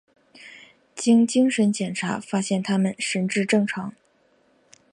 [0.95, 3.93] 经精神检查发现他们神智正常。